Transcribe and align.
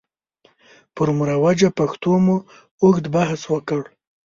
پر 0.95 1.07
مروجه 1.17 1.69
پښتو 1.79 2.11
مو 2.23 2.37
اوږد 2.81 3.05
بحث 3.15 3.41
وکړ. 3.53 3.81